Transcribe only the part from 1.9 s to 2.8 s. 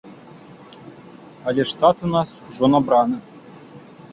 у нас ужо